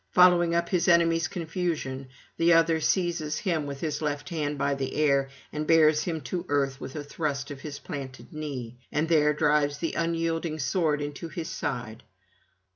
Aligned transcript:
Following 0.13 0.55
up 0.55 0.69
his 0.69 0.87
enemy's 0.87 1.27
confusion, 1.27 2.07
the 2.35 2.53
other 2.53 2.79
seizes 2.79 3.37
him 3.37 3.67
with 3.67 3.81
his 3.81 4.01
left 4.01 4.29
hand 4.29 4.57
by 4.57 4.73
the 4.73 4.89
hair, 4.89 5.29
and 5.53 5.67
bears 5.67 6.05
him 6.05 6.21
to 6.21 6.43
earth 6.49 6.81
with 6.81 6.95
a 6.95 7.03
thrust 7.03 7.51
of 7.51 7.61
his 7.61 7.77
planted 7.77 8.33
knee, 8.33 8.79
and 8.91 9.07
there 9.09 9.31
drives 9.31 9.77
the 9.77 9.93
unyielding 9.93 10.57
sword 10.57 11.03
into 11.03 11.27
his 11.27 11.51
side. 11.51 12.01